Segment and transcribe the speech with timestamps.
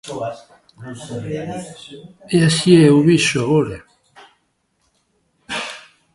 [2.35, 3.79] E así é O Viso agora.